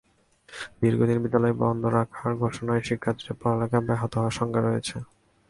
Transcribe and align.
দীর্ঘদিন 0.81 1.17
বিদ্যালয় 1.23 1.55
বন্ধ 1.61 1.83
রাখার 1.97 2.31
ঘোষণায় 2.41 2.85
শিক্ষার্থীরা 2.87 3.33
পড়ালেখা 3.41 3.79
ব্যাহত 3.87 4.11
হওয়ার 4.15 4.31
আশঙ্কা 4.31 4.59
করছে। 4.65 4.97